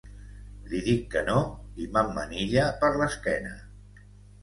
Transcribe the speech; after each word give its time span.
Li 0.71 0.79
dic 0.87 1.03
que 1.17 1.23
no 1.27 1.37
i 1.85 1.89
m’emmanilla 1.93 2.67
per 2.83 2.93
l’esquena. 2.99 3.57